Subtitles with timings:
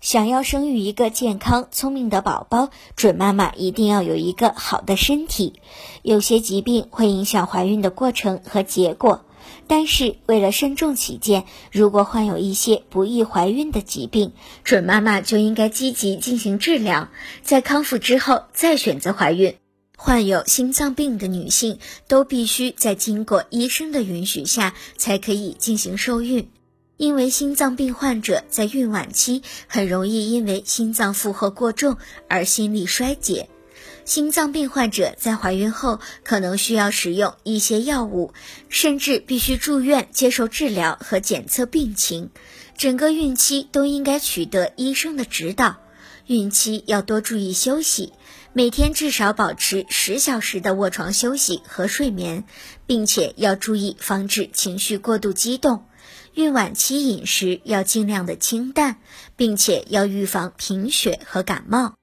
[0.00, 5.54] 想要生育一个健康聪明的宝宝，准妈妈一定要有一个好的身体。
[6.02, 9.24] 有些疾病会影响怀孕的过程和结果，
[9.66, 14.32] 但是为了慎重起见，如果患有一些不易怀孕的疾病，
[14.62, 17.08] 准妈妈就应该积极进行治疗，
[17.42, 19.56] 在康复之后再选择怀孕。
[19.96, 26.48] 患有心脏病的女性都必须在经过医生的允许下才可以进行受孕。
[26.98, 31.96] 因为心脏病患者在孕晚期很容易因为心脏负荷过重
[32.28, 33.48] 而心力衰竭，
[34.04, 38.34] 心脏病患者在怀孕后可能需要使用一些药物，
[38.68, 42.30] 甚至必须住院接受治疗和检测病情。
[42.76, 45.76] 整个孕期都应该取得医生的指导，
[46.26, 48.12] 孕期要多注意休息，
[48.52, 52.42] 每天至少保持十小时的卧床休息和睡眠，
[52.88, 55.84] 并且要注意防止情绪过度激动。
[56.34, 59.00] 孕晚期饮食要尽量的清淡，
[59.36, 61.97] 并且要预防贫血和感冒。